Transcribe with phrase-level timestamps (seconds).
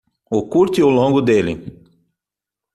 [0.37, 1.53] O curto e o longo dele